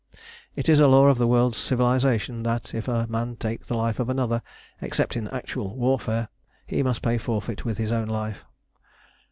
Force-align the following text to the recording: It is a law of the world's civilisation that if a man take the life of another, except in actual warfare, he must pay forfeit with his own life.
It 0.55 0.67
is 0.67 0.79
a 0.79 0.87
law 0.87 1.05
of 1.09 1.19
the 1.19 1.27
world's 1.27 1.59
civilisation 1.59 2.41
that 2.41 2.73
if 2.73 2.87
a 2.87 3.05
man 3.05 3.35
take 3.35 3.67
the 3.67 3.75
life 3.77 3.99
of 3.99 4.09
another, 4.09 4.41
except 4.81 5.15
in 5.15 5.27
actual 5.27 5.75
warfare, 5.77 6.29
he 6.65 6.81
must 6.81 7.03
pay 7.03 7.19
forfeit 7.19 7.65
with 7.65 7.77
his 7.77 7.91
own 7.91 8.07
life. 8.07 8.43